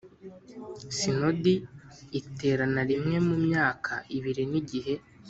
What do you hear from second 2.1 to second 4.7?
iterana rimwe mu myaka ibiri n